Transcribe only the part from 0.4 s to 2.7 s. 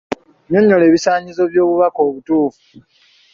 Nnyonnyola ebisaanyizo by'obubaka obutuufu.